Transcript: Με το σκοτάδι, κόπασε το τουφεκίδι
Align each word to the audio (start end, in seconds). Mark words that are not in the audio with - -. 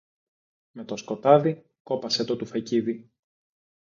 Με 0.71 0.83
το 0.85 0.97
σκοτάδι, 0.97 1.63
κόπασε 1.83 2.23
το 2.25 2.35
τουφεκίδι 2.35 3.11